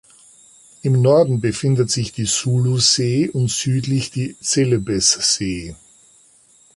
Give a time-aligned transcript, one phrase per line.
[0.81, 5.75] Im Norden befindet sich die Sulusee und südlich die Celebessee.